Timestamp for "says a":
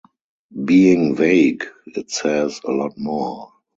2.09-2.71